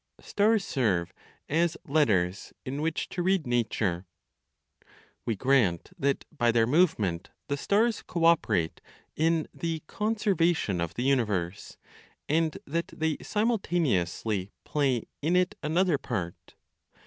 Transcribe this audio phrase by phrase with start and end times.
[0.19, 1.13] STARS SERVE
[1.47, 4.07] AS LETTERS IN WHICH TO READ NATURE.
[5.27, 8.81] We grant that by their movement the stars co operate
[9.15, 11.77] in the conservation of the universe,
[12.27, 16.55] and that they simultaneously play in it another part.